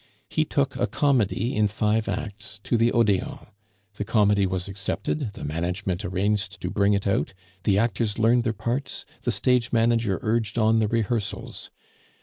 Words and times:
He 0.31 0.45
took 0.45 0.75
a 0.77 0.87
comedy 0.87 1.55
in 1.55 1.67
five 1.67 2.07
acts 2.09 2.59
to 2.63 2.75
the 2.75 2.91
Odeon; 2.91 3.37
the 3.97 4.03
comedy 4.03 4.47
was 4.47 4.67
accepted, 4.67 5.33
the 5.33 5.43
management 5.45 6.03
arranged 6.03 6.59
to 6.61 6.71
bring 6.71 6.93
it 6.93 7.05
out, 7.05 7.35
the 7.65 7.77
actors 7.77 8.17
learned 8.17 8.43
their 8.43 8.51
parts, 8.51 9.05
the 9.21 9.31
stage 9.31 9.71
manager 9.71 10.17
urged 10.23 10.57
on 10.57 10.79
the 10.79 10.87
rehearsals. 10.87 11.69